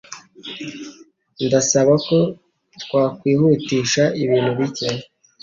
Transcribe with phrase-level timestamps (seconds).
[1.45, 2.17] Ndasaba ko
[2.81, 4.89] twakwihutisha ibintu bike.